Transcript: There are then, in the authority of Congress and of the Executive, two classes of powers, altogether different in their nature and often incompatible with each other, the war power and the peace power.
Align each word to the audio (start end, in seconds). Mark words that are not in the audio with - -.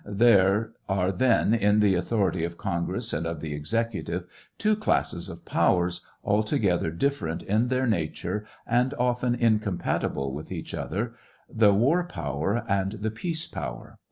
There 0.03 0.71
are 0.89 1.11
then, 1.11 1.53
in 1.53 1.79
the 1.79 1.93
authority 1.93 2.43
of 2.43 2.57
Congress 2.57 3.13
and 3.13 3.27
of 3.27 3.39
the 3.39 3.53
Executive, 3.53 4.25
two 4.57 4.75
classes 4.75 5.29
of 5.29 5.45
powers, 5.45 6.01
altogether 6.23 6.89
different 6.89 7.43
in 7.43 7.67
their 7.67 7.85
nature 7.85 8.43
and 8.65 8.95
often 8.95 9.35
incompatible 9.35 10.33
with 10.33 10.51
each 10.51 10.73
other, 10.73 11.13
the 11.47 11.71
war 11.75 12.03
power 12.03 12.65
and 12.67 12.93
the 12.93 13.11
peace 13.11 13.45
power. 13.45 13.99